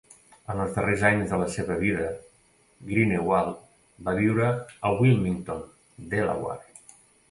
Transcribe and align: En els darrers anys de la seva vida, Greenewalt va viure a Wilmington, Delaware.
En 0.53 0.61
els 0.61 0.77
darrers 0.77 1.03
anys 1.09 1.33
de 1.33 1.39
la 1.41 1.49
seva 1.57 1.77
vida, 1.83 2.07
Greenewalt 2.93 3.63
va 4.09 4.19
viure 4.25 4.53
a 4.55 4.95
Wilmington, 5.05 5.67
Delaware. 6.19 6.95